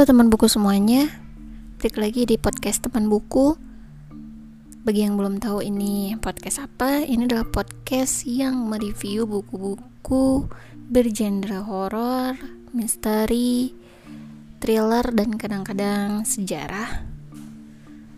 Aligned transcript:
Halo 0.00 0.16
teman 0.16 0.32
buku 0.32 0.48
semuanya, 0.48 1.12
balik 1.76 2.00
lagi 2.00 2.24
di 2.24 2.40
podcast 2.40 2.80
teman 2.80 3.12
buku. 3.12 3.52
Bagi 4.80 5.04
yang 5.04 5.20
belum 5.20 5.44
tahu 5.44 5.60
ini 5.60 6.16
podcast 6.16 6.64
apa, 6.64 7.04
ini 7.04 7.28
adalah 7.28 7.44
podcast 7.44 8.24
yang 8.24 8.64
mereview 8.64 9.28
buku-buku 9.28 10.48
bergenre 10.88 11.60
horor, 11.60 12.32
misteri, 12.72 13.76
thriller, 14.64 15.04
dan 15.12 15.36
kadang-kadang 15.36 16.24
sejarah. 16.24 17.04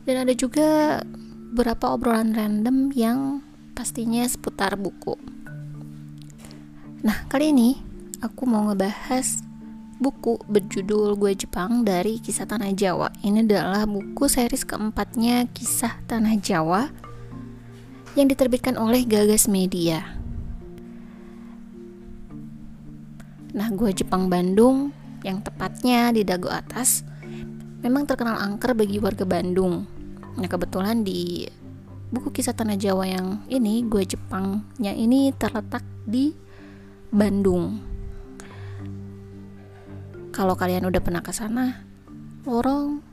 Dan 0.06 0.22
ada 0.22 0.38
juga 0.38 1.02
beberapa 1.50 1.98
obrolan 1.98 2.30
random 2.30 2.94
yang 2.94 3.42
pastinya 3.74 4.22
seputar 4.22 4.78
buku. 4.78 5.18
Nah, 7.02 7.26
kali 7.26 7.50
ini 7.50 7.74
aku 8.22 8.46
mau 8.46 8.70
ngebahas 8.70 9.50
buku 10.02 10.42
berjudul 10.50 11.14
Gue 11.14 11.38
Jepang 11.38 11.86
dari 11.86 12.18
Kisah 12.18 12.50
Tanah 12.50 12.74
Jawa. 12.74 13.14
Ini 13.22 13.46
adalah 13.46 13.86
buku 13.86 14.26
series 14.26 14.66
keempatnya 14.66 15.46
Kisah 15.54 16.02
Tanah 16.10 16.34
Jawa 16.42 16.90
yang 18.18 18.26
diterbitkan 18.26 18.74
oleh 18.74 19.06
Gagas 19.06 19.46
Media. 19.46 20.02
Nah, 23.54 23.70
Gue 23.70 23.94
Jepang 23.94 24.26
Bandung 24.26 24.90
yang 25.22 25.38
tepatnya 25.38 26.10
di 26.10 26.26
Dago 26.26 26.50
Atas 26.50 27.06
memang 27.86 28.02
terkenal 28.02 28.42
angker 28.42 28.74
bagi 28.74 28.98
warga 28.98 29.22
Bandung. 29.22 29.86
Nah, 30.34 30.48
kebetulan 30.50 31.06
di 31.06 31.46
buku 32.10 32.34
kisah 32.34 32.58
Tanah 32.58 32.74
Jawa 32.74 33.06
yang 33.06 33.46
ini, 33.46 33.86
Gue 33.86 34.02
Jepangnya 34.02 34.90
ini 34.98 35.30
terletak 35.30 35.86
di 36.02 36.34
Bandung 37.14 37.91
kalau 40.32 40.56
kalian 40.56 40.88
udah 40.88 41.04
pernah 41.04 41.20
ke 41.20 41.30
sana, 41.30 41.84
lorong 42.48 43.04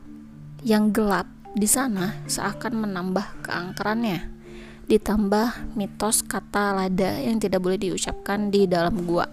yang 0.63 0.95
gelap 0.95 1.27
di 1.51 1.67
sana 1.67 2.15
seakan 2.25 2.87
menambah 2.87 3.43
keangkerannya. 3.43 4.39
Ditambah 4.89 5.77
mitos 5.77 6.25
kata 6.25 6.73
lada 6.73 7.19
yang 7.21 7.37
tidak 7.37 7.61
boleh 7.61 7.77
diucapkan 7.77 8.49
di 8.49 8.65
dalam 8.65 9.05
gua. 9.05 9.27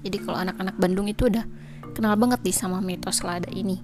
Jadi 0.00 0.16
kalau 0.22 0.38
anak-anak 0.38 0.78
Bandung 0.78 1.10
itu 1.10 1.26
udah 1.26 1.44
kenal 1.92 2.14
banget 2.14 2.40
di 2.46 2.52
sama 2.54 2.78
mitos 2.80 3.26
lada 3.26 3.50
ini. 3.50 3.82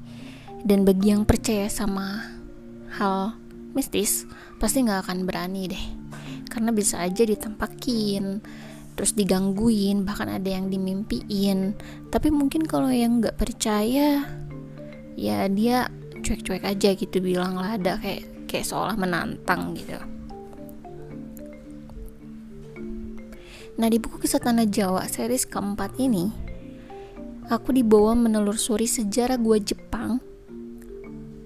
Dan 0.62 0.86
bagi 0.86 1.10
yang 1.10 1.26
percaya 1.26 1.66
sama 1.66 2.22
hal 2.94 3.34
mistis, 3.74 4.24
pasti 4.62 4.86
nggak 4.86 5.10
akan 5.10 5.26
berani 5.26 5.66
deh. 5.66 5.84
Karena 6.46 6.70
bisa 6.70 7.02
aja 7.02 7.26
ditempakin, 7.26 8.38
terus 9.02 9.18
digangguin 9.18 10.06
bahkan 10.06 10.30
ada 10.30 10.46
yang 10.46 10.70
dimimpiin. 10.70 11.74
Tapi 12.06 12.30
mungkin 12.30 12.62
kalau 12.62 12.86
yang 12.86 13.18
nggak 13.18 13.34
percaya 13.34 14.22
ya 15.18 15.38
dia 15.50 15.90
cuek-cuek 16.22 16.62
aja 16.62 16.94
gitu 16.94 17.18
bilang 17.18 17.58
lah 17.58 17.74
ada 17.74 17.98
kayak 17.98 18.46
kayak 18.46 18.62
seolah 18.62 18.94
menantang 18.94 19.74
gitu. 19.74 19.98
Nah 23.74 23.90
di 23.90 23.98
buku 23.98 24.22
kisah 24.22 24.38
tanah 24.38 24.70
Jawa 24.70 25.10
series 25.10 25.50
keempat 25.50 25.98
ini 25.98 26.30
aku 27.50 27.74
dibawa 27.74 28.14
menelusuri 28.14 28.86
sejarah 28.86 29.34
gua 29.34 29.58
Jepang. 29.58 30.22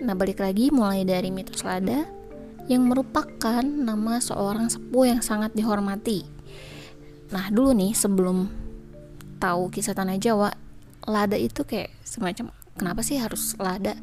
Nah 0.05 0.13
balik 0.13 0.45
lagi 0.45 0.69
mulai 0.69 1.09
dari 1.09 1.33
mitos 1.33 1.65
lada 1.65 2.05
yang 2.69 2.85
merupakan 2.85 3.65
nama 3.65 4.21
seorang 4.21 4.69
sepuh 4.69 5.17
yang 5.17 5.25
sangat 5.25 5.57
dihormati 5.57 6.36
Nah 7.31 7.51
dulu 7.51 7.75
nih 7.75 7.93
sebelum 7.97 8.47
tahu 9.43 9.69
kisah 9.71 9.95
tanah 9.95 10.19
Jawa, 10.19 10.51
lada 11.07 11.35
itu 11.39 11.67
kayak 11.67 11.95
semacam 12.07 12.55
kenapa 12.79 13.01
sih 13.03 13.19
harus 13.19 13.55
lada? 13.59 13.99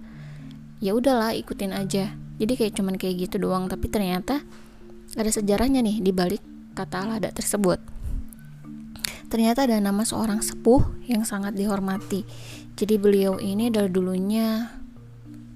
Ya 0.84 0.91
udahlah 0.91 1.31
ikutin 1.31 1.72
aja. 1.72 2.11
Jadi 2.41 2.53
kayak 2.59 2.73
cuman 2.75 2.95
kayak 3.00 3.29
gitu 3.29 3.39
doang, 3.39 3.72
tapi 3.72 3.88
ternyata 3.88 4.44
ada 5.13 5.29
sejarahnya 5.29 5.85
nih 5.85 6.01
di 6.01 6.11
balik 6.11 6.41
kata 6.73 7.06
lada 7.06 7.29
tersebut. 7.29 7.79
Ternyata 9.29 9.66
ada 9.66 9.79
nama 9.79 10.03
seorang 10.05 10.41
sepuh 10.41 11.07
yang 11.09 11.23
sangat 11.25 11.57
dihormati. 11.57 12.25
Jadi 12.73 12.97
beliau 12.97 13.38
ini 13.38 13.69
adalah 13.69 13.90
dulunya 13.90 14.69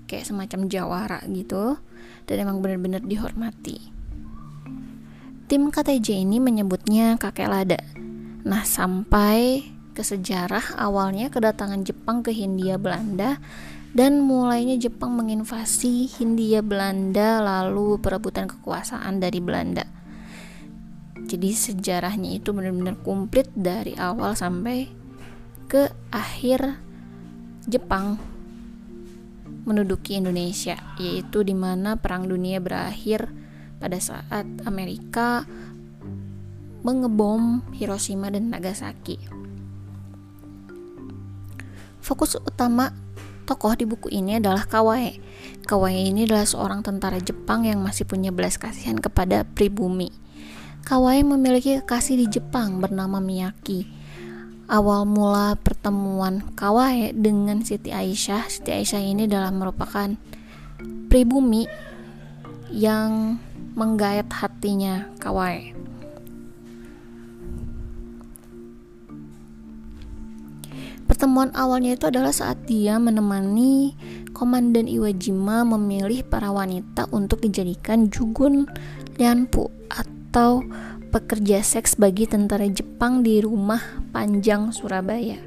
kayak 0.08 0.26
semacam 0.26 0.66
jawara 0.72 1.20
gitu 1.30 1.78
dan 2.26 2.36
emang 2.42 2.64
benar-benar 2.64 3.04
dihormati. 3.04 3.97
Tim 5.48 5.72
KTJ 5.72 6.28
ini 6.28 6.44
menyebutnya 6.44 7.16
kakek 7.16 7.48
lada. 7.48 7.80
Nah, 8.44 8.68
sampai 8.68 9.64
ke 9.96 10.04
sejarah 10.04 10.76
awalnya 10.76 11.32
kedatangan 11.32 11.88
Jepang 11.88 12.20
ke 12.20 12.36
Hindia 12.36 12.76
Belanda 12.76 13.40
dan 13.96 14.28
mulainya 14.28 14.76
Jepang 14.76 15.16
menginvasi 15.16 16.12
Hindia 16.12 16.60
Belanda 16.60 17.40
lalu 17.40 17.96
perebutan 17.96 18.52
kekuasaan 18.52 19.24
dari 19.24 19.40
Belanda. 19.40 19.88
Jadi 21.16 21.56
sejarahnya 21.56 22.44
itu 22.44 22.52
benar-benar 22.52 23.00
komplit 23.00 23.48
dari 23.56 23.96
awal 23.96 24.36
sampai 24.36 24.92
ke 25.72 25.88
akhir 26.12 26.76
Jepang 27.72 28.20
menduduki 29.64 30.20
Indonesia, 30.20 30.76
yaitu 31.00 31.48
di 31.48 31.56
mana 31.56 31.96
Perang 31.96 32.28
Dunia 32.28 32.60
berakhir 32.60 33.47
pada 33.78 33.98
saat 34.02 34.46
Amerika 34.66 35.46
mengebom 36.86 37.66
Hiroshima 37.74 38.30
dan 38.30 38.54
Nagasaki. 38.54 39.18
Fokus 42.00 42.40
utama 42.40 42.96
tokoh 43.44 43.76
di 43.76 43.84
buku 43.84 44.08
ini 44.12 44.40
adalah 44.40 44.64
Kawae. 44.64 45.20
Kawae 45.68 46.08
ini 46.08 46.24
adalah 46.24 46.48
seorang 46.48 46.80
tentara 46.80 47.20
Jepang 47.20 47.68
yang 47.68 47.84
masih 47.84 48.08
punya 48.08 48.32
belas 48.32 48.56
kasihan 48.56 48.96
kepada 48.96 49.44
pribumi. 49.44 50.12
Kawae 50.88 51.20
memiliki 51.28 51.84
kekasih 51.84 52.16
di 52.16 52.28
Jepang 52.32 52.80
bernama 52.80 53.20
Miyaki. 53.20 53.84
Awal 54.68 55.08
mula 55.08 55.56
pertemuan 55.60 56.44
Kawae 56.56 57.16
dengan 57.16 57.64
Siti 57.64 57.92
Aisyah, 57.92 58.52
Siti 58.52 58.72
Aisyah 58.76 59.00
ini 59.00 59.24
adalah 59.28 59.52
merupakan 59.52 60.12
pribumi 61.08 61.68
yang 62.72 63.40
menggait 63.78 64.26
hatinya 64.34 65.06
Kawai. 65.22 65.78
Pertemuan 71.06 71.56
awalnya 71.56 71.96
itu 71.96 72.10
adalah 72.10 72.36
saat 72.36 72.68
dia 72.68 73.00
menemani 73.00 73.96
Komandan 74.36 74.92
Iwajima 74.92 75.64
memilih 75.66 76.22
para 76.28 76.52
wanita 76.52 77.08
untuk 77.16 77.42
dijadikan 77.42 78.12
jugun 78.12 78.68
lianpu 79.16 79.72
atau 79.90 80.62
pekerja 81.10 81.64
seks 81.64 81.96
bagi 81.96 82.28
tentara 82.28 82.68
Jepang 82.70 83.24
di 83.24 83.40
rumah 83.40 83.82
panjang 84.12 84.70
Surabaya. 84.76 85.40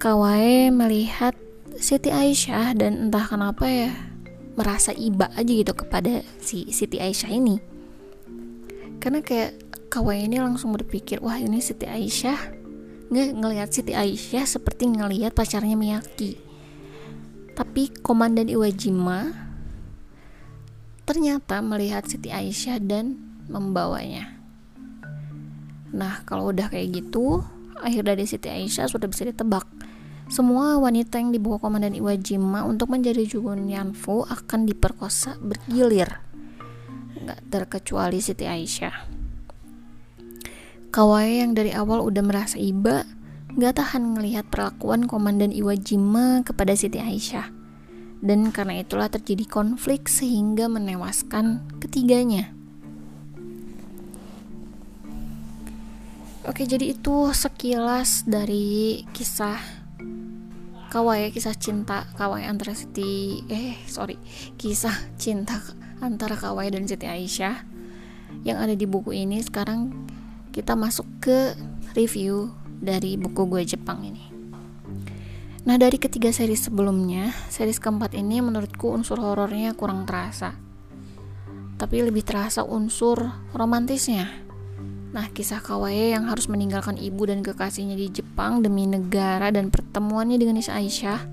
Kawai 0.00 0.72
melihat 0.72 1.36
Siti 1.76 2.10
Aisyah 2.10 2.74
dan 2.74 3.06
entah 3.06 3.28
kenapa 3.28 3.68
ya 3.68 4.09
merasa 4.58 4.90
iba 4.94 5.30
aja 5.34 5.50
gitu 5.50 5.72
kepada 5.74 6.22
si 6.42 6.66
Siti 6.74 6.98
Aisyah 6.98 7.30
ini. 7.30 7.56
Karena 9.00 9.24
kayak 9.24 9.56
kawan 9.88 10.30
ini 10.30 10.36
langsung 10.38 10.76
berpikir 10.76 11.22
wah 11.24 11.38
ini 11.40 11.58
Siti 11.62 11.88
Aisyah. 11.88 12.60
Nggak 13.10 13.28
ngelihat 13.34 13.68
Siti 13.74 13.92
Aisyah 13.96 14.44
seperti 14.46 14.90
ngelihat 14.90 15.34
pacarnya 15.34 15.74
Miyaki. 15.74 16.38
Tapi 17.56 17.90
Komandan 18.00 18.48
Iwajima 18.48 19.50
ternyata 21.08 21.58
melihat 21.58 22.06
Siti 22.06 22.30
Aisyah 22.30 22.78
dan 22.78 23.18
membawanya. 23.50 24.38
Nah 25.90 26.22
kalau 26.22 26.54
udah 26.54 26.70
kayak 26.70 27.02
gitu 27.02 27.42
akhir 27.80 28.06
dari 28.06 28.28
Siti 28.28 28.46
Aisyah 28.46 28.86
sudah 28.86 29.10
bisa 29.10 29.26
ditebak 29.26 29.66
semua 30.30 30.78
wanita 30.78 31.18
yang 31.18 31.34
dibawa 31.34 31.58
Komandan 31.58 31.98
Iwajima 31.98 32.62
untuk 32.62 32.94
menjadi 32.94 33.26
Jugun 33.26 33.66
Yanfu 33.66 34.22
akan 34.22 34.62
diperkosa 34.62 35.34
bergilir. 35.42 36.22
Nggak 37.18 37.50
terkecuali 37.50 38.22
Siti 38.22 38.46
Aisyah. 38.46 39.10
Kawai 40.94 41.42
yang 41.42 41.58
dari 41.58 41.74
awal 41.74 41.98
udah 42.06 42.22
merasa 42.22 42.62
iba, 42.62 43.02
nggak 43.58 43.82
tahan 43.82 44.14
ngelihat 44.14 44.46
perlakuan 44.46 45.10
Komandan 45.10 45.50
Iwajima 45.50 46.46
kepada 46.46 46.78
Siti 46.78 47.02
Aisyah. 47.02 47.50
Dan 48.22 48.54
karena 48.54 48.86
itulah 48.86 49.10
terjadi 49.10 49.50
konflik 49.50 50.06
sehingga 50.06 50.70
menewaskan 50.70 51.66
ketiganya. 51.82 52.54
Oke, 56.46 56.70
jadi 56.70 56.94
itu 56.94 57.34
sekilas 57.34 58.22
dari 58.30 59.02
kisah 59.10 59.79
kawaii 60.90 61.30
kisah 61.30 61.54
cinta 61.54 62.10
kawaii 62.18 62.50
antara 62.50 62.74
Siti 62.74 63.46
eh 63.46 63.78
sorry 63.86 64.18
kisah 64.58 65.14
cinta 65.14 65.62
antara 66.02 66.34
kawaii 66.34 66.74
dan 66.74 66.90
Siti 66.90 67.06
Aisyah 67.06 67.62
yang 68.42 68.58
ada 68.58 68.74
di 68.74 68.90
buku 68.90 69.14
ini 69.14 69.38
sekarang 69.38 69.94
kita 70.50 70.74
masuk 70.74 71.06
ke 71.22 71.54
review 71.94 72.50
dari 72.82 73.14
buku 73.14 73.46
gue 73.46 73.62
Jepang 73.62 74.02
ini 74.02 74.30
Nah 75.60 75.76
dari 75.76 76.00
ketiga 76.00 76.32
seri 76.32 76.56
sebelumnya, 76.56 77.36
series 77.52 77.76
keempat 77.76 78.16
ini 78.16 78.40
menurutku 78.40 78.96
unsur 78.96 79.20
horornya 79.20 79.76
kurang 79.76 80.08
terasa. 80.08 80.56
Tapi 81.76 82.00
lebih 82.00 82.24
terasa 82.24 82.64
unsur 82.64 83.28
romantisnya. 83.52 84.39
Nah, 85.10 85.26
kisah 85.34 85.58
Kawaii 85.58 86.14
yang 86.14 86.30
harus 86.30 86.46
meninggalkan 86.46 86.94
ibu 86.94 87.26
dan 87.26 87.42
kekasihnya 87.42 87.98
di 87.98 88.10
Jepang 88.14 88.62
demi 88.62 88.86
negara 88.86 89.50
dan 89.50 89.74
pertemuannya 89.74 90.38
dengan 90.38 90.62
Aisyah. 90.62 91.26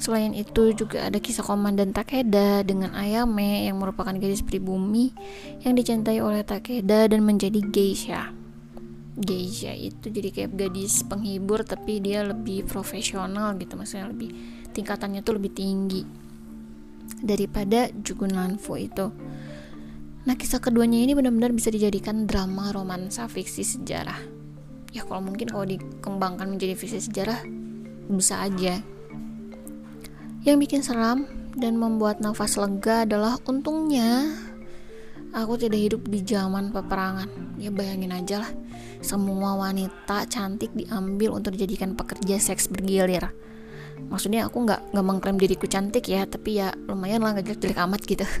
Selain 0.00 0.32
itu 0.32 0.72
juga 0.72 1.10
ada 1.10 1.20
kisah 1.20 1.44
Komandan 1.44 1.92
Takeda 1.92 2.64
dengan 2.64 2.96
Ayame 2.96 3.68
yang 3.68 3.76
merupakan 3.82 4.14
gadis 4.16 4.40
pribumi 4.40 5.12
yang 5.60 5.76
dicintai 5.76 6.22
oleh 6.24 6.40
Takeda 6.40 7.10
dan 7.10 7.20
menjadi 7.20 7.60
geisha 7.60 8.32
geisha 9.20 9.76
itu 9.76 10.08
jadi 10.08 10.32
kayak 10.32 10.52
gadis 10.56 11.04
penghibur 11.04 11.60
tapi 11.60 12.00
dia 12.00 12.24
lebih 12.24 12.64
profesional 12.64 13.52
gitu 13.60 13.76
maksudnya 13.76 14.08
lebih 14.08 14.32
tingkatannya 14.72 15.20
tuh 15.20 15.36
lebih 15.36 15.52
tinggi 15.52 16.08
daripada 17.20 17.92
Jugun 18.00 18.32
Lanfu 18.32 18.80
itu 18.80 19.12
nah 20.28 20.36
kisah 20.36 20.60
keduanya 20.60 21.00
ini 21.00 21.16
benar-benar 21.16 21.52
bisa 21.52 21.72
dijadikan 21.72 22.28
drama 22.28 22.72
romansa 22.72 23.24
fiksi 23.26 23.64
sejarah 23.64 24.20
ya 24.92 25.06
kalau 25.06 25.24
mungkin 25.24 25.48
kalau 25.48 25.64
dikembangkan 25.64 26.50
menjadi 26.50 26.76
fiksi 26.76 27.08
sejarah 27.08 27.40
bisa 28.10 28.42
aja 28.44 28.82
yang 30.44 30.56
bikin 30.60 30.84
seram 30.84 31.24
dan 31.56 31.76
membuat 31.76 32.20
nafas 32.20 32.56
lega 32.56 33.04
adalah 33.04 33.36
untungnya 33.48 34.28
Aku 35.30 35.54
tidak 35.54 35.78
hidup 35.78 36.02
di 36.10 36.26
zaman 36.26 36.74
peperangan. 36.74 37.54
Ya 37.54 37.70
bayangin 37.70 38.10
aja 38.10 38.42
lah, 38.42 38.50
semua 38.98 39.54
wanita 39.54 40.26
cantik 40.26 40.74
diambil 40.74 41.38
untuk 41.38 41.54
dijadikan 41.54 41.94
pekerja 41.94 42.42
seks 42.42 42.66
bergilir. 42.66 43.30
Maksudnya 44.10 44.50
aku 44.50 44.66
nggak 44.66 44.90
nggak 44.90 45.06
mengklaim 45.06 45.38
diriku 45.38 45.70
cantik 45.70 46.10
ya, 46.10 46.26
tapi 46.26 46.58
ya 46.58 46.74
lumayan 46.90 47.22
lah 47.22 47.38
nggak 47.38 47.46
jelek-jelek 47.46 47.78
amat 47.78 48.00
gitu. 48.10 48.26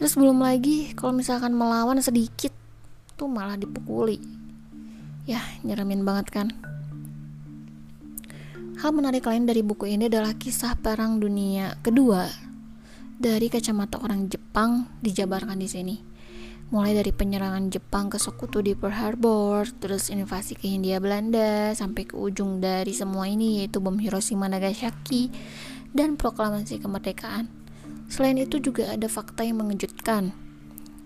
Terus 0.00 0.16
belum 0.16 0.40
lagi 0.40 0.96
kalau 0.96 1.12
misalkan 1.12 1.52
melawan 1.52 2.00
sedikit 2.00 2.56
tuh 3.20 3.28
malah 3.28 3.60
dipukuli. 3.60 4.16
Ya, 5.28 5.44
nyeremin 5.60 6.08
banget 6.08 6.32
kan. 6.32 6.48
Hal 8.80 8.96
menarik 8.96 9.28
lain 9.28 9.44
dari 9.44 9.60
buku 9.60 9.92
ini 9.92 10.08
adalah 10.08 10.32
kisah 10.40 10.72
Perang 10.80 11.20
Dunia 11.20 11.76
Kedua 11.84 12.24
dari 13.20 13.52
kacamata 13.52 14.00
orang 14.00 14.32
Jepang 14.32 14.88
dijabarkan 15.04 15.60
di 15.60 15.68
sini. 15.68 15.96
Mulai 16.72 16.96
dari 16.96 17.12
penyerangan 17.12 17.68
Jepang 17.68 18.08
ke 18.08 18.16
sekutu 18.16 18.64
di 18.64 18.72
Pearl 18.72 18.96
Harbor, 18.96 19.68
terus 19.84 20.08
invasi 20.08 20.56
ke 20.56 20.64
Hindia 20.64 20.96
Belanda, 20.96 21.76
sampai 21.76 22.08
ke 22.08 22.16
ujung 22.16 22.64
dari 22.64 22.96
semua 22.96 23.28
ini 23.28 23.60
yaitu 23.60 23.84
bom 23.84 24.00
Hiroshima 24.00 24.48
Nagasaki 24.48 25.28
dan 25.92 26.16
proklamasi 26.16 26.80
kemerdekaan. 26.80 27.52
Selain 28.10 28.34
itu 28.42 28.58
juga 28.58 28.90
ada 28.90 29.06
fakta 29.06 29.46
yang 29.46 29.62
mengejutkan. 29.62 30.34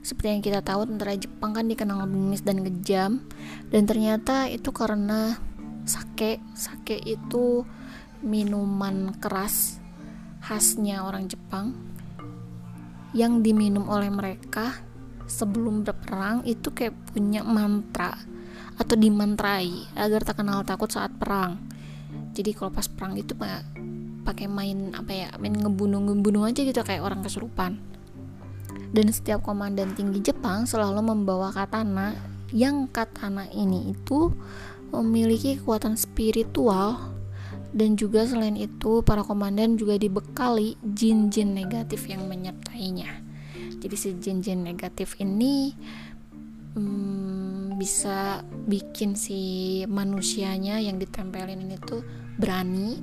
Seperti 0.01 0.29
yang 0.33 0.45
kita 0.45 0.61
tahu 0.65 0.89
tentara 0.89 1.13
Jepang 1.21 1.53
kan 1.53 1.69
dikenal 1.69 2.09
bengis 2.09 2.41
dan 2.41 2.65
kejam 2.65 3.25
dan 3.69 3.85
ternyata 3.85 4.49
itu 4.49 4.73
karena 4.73 5.37
sake. 5.85 6.41
Sake 6.57 6.97
itu 7.05 7.69
minuman 8.25 9.13
keras 9.21 9.85
khasnya 10.41 11.05
orang 11.05 11.29
Jepang 11.29 11.77
yang 13.13 13.45
diminum 13.45 13.85
oleh 13.89 14.09
mereka 14.09 14.73
sebelum 15.29 15.85
berperang 15.85 16.45
itu 16.49 16.73
kayak 16.73 16.97
punya 17.13 17.45
mantra 17.45 18.17
atau 18.77 18.97
dimantrai 18.99 19.89
agar 19.97 20.21
tak 20.25 20.41
kenal 20.41 20.65
takut 20.65 20.89
saat 20.89 21.13
perang. 21.17 21.61
Jadi 22.35 22.51
kalau 22.53 22.75
pas 22.75 22.91
perang 22.91 23.15
itu 23.15 23.33
pakai 24.25 24.49
main 24.49 24.97
apa 24.97 25.13
ya, 25.13 25.29
main 25.37 25.53
ngebunuh 25.53 26.01
ngebunuh 26.11 26.49
aja 26.49 26.65
gitu 26.65 26.81
kayak 26.81 27.05
orang 27.05 27.21
kesurupan. 27.21 27.79
Dan 28.95 29.11
setiap 29.13 29.45
komandan 29.45 29.93
tinggi 29.93 30.25
Jepang 30.25 30.65
selalu 30.65 31.05
membawa 31.05 31.53
katana 31.53 32.17
yang 32.55 32.87
katana 32.89 33.45
ini 33.51 33.93
itu 33.93 34.31
memiliki 34.95 35.59
kekuatan 35.59 35.99
spiritual 35.99 37.15
dan 37.75 37.99
juga 37.99 38.23
selain 38.23 38.55
itu 38.55 39.03
para 39.03 39.27
komandan 39.27 39.75
juga 39.75 39.99
dibekali 39.99 40.79
jin-jin 40.87 41.59
negatif 41.59 42.07
yang 42.07 42.31
menyertainya 42.31 43.11
jadi 43.83 43.97
si 43.99 44.09
jin-jin 44.17 44.63
negatif 44.63 45.19
ini 45.19 45.75
hmm, 46.79 47.75
bisa 47.75 48.47
bikin 48.71 49.19
si 49.19 49.83
manusianya 49.91 50.79
yang 50.79 50.97
ditempelin 51.03 51.67
ini 51.67 51.77
tuh 51.83 52.07
berani 52.39 53.03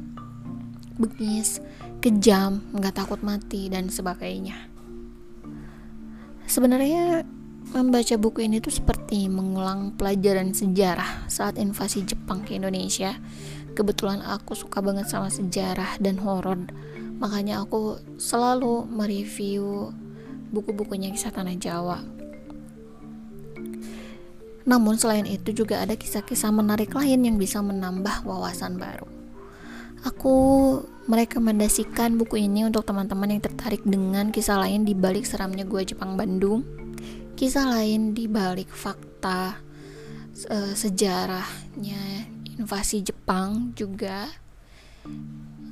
bengis 1.01 1.57
kejam 2.01 2.61
nggak 2.77 3.01
takut 3.01 3.21
mati 3.25 3.69
dan 3.69 3.89
sebagainya. 3.89 4.69
Sebenarnya 6.45 7.25
membaca 7.71 8.15
buku 8.19 8.43
ini 8.43 8.59
tuh 8.59 8.73
seperti 8.73 9.31
mengulang 9.31 9.95
pelajaran 9.95 10.51
sejarah 10.51 11.29
saat 11.31 11.55
invasi 11.61 12.03
Jepang 12.03 12.43
ke 12.43 12.57
Indonesia. 12.57 13.15
Kebetulan 13.71 14.19
aku 14.19 14.53
suka 14.53 14.83
banget 14.83 15.07
sama 15.07 15.31
sejarah 15.31 16.01
dan 16.03 16.19
horor. 16.19 16.67
Makanya 17.21 17.63
aku 17.63 18.01
selalu 18.19 18.83
mereview 18.89 19.95
buku-bukunya 20.51 21.13
kisah 21.13 21.31
tanah 21.31 21.55
Jawa. 21.55 22.03
Namun 24.67 24.99
selain 24.99 25.25
itu 25.25 25.55
juga 25.55 25.79
ada 25.79 25.95
kisah-kisah 25.95 26.51
menarik 26.51 26.91
lain 26.93 27.23
yang 27.23 27.37
bisa 27.39 27.63
menambah 27.63 28.27
wawasan 28.27 28.75
baru 28.75 29.20
aku 30.01 30.35
merekomendasikan 31.09 32.15
buku 32.17 32.45
ini 32.45 32.65
untuk 32.65 32.85
teman-teman 32.85 33.37
yang 33.37 33.43
tertarik 33.43 33.81
dengan 33.83 34.29
kisah 34.29 34.61
lain 34.61 34.85
di 34.85 34.93
balik 34.93 35.25
seramnya 35.25 35.65
gua 35.65 35.81
Jepang 35.81 36.15
Bandung. 36.15 36.65
Kisah 37.37 37.73
lain 37.73 38.13
di 38.13 38.29
balik 38.29 38.69
fakta 38.69 39.57
uh, 40.47 40.73
sejarahnya 40.77 42.29
invasi 42.57 43.01
Jepang 43.01 43.73
juga. 43.73 44.29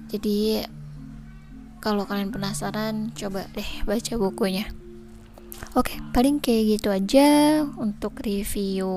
Jadi 0.10 0.66
kalau 1.80 2.04
kalian 2.10 2.34
penasaran 2.34 3.14
coba 3.14 3.46
deh 3.54 3.70
baca 3.86 4.14
bukunya. 4.18 4.66
Oke 5.78 6.02
paling 6.12 6.42
kayak 6.42 6.80
gitu 6.80 6.90
aja 6.90 7.62
untuk 7.78 8.18
review 8.24 8.90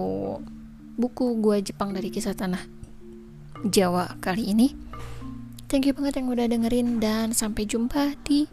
buku 0.97 1.37
gua 1.42 1.61
Jepang 1.61 1.92
dari 1.92 2.09
kisah 2.09 2.33
tanah 2.33 2.62
Jawa 3.62 4.18
kali 4.18 4.54
ini 4.54 4.91
thank 5.73 5.88
you 5.88 5.97
banget 5.97 6.21
yang 6.21 6.29
udah 6.29 6.45
dengerin 6.52 7.00
dan 7.00 7.33
sampai 7.33 7.64
jumpa 7.64 8.21
di 8.29 8.45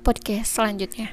podcast 0.00 0.56
selanjutnya 0.56 1.12